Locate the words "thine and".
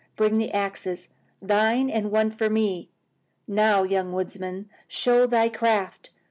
1.43-2.09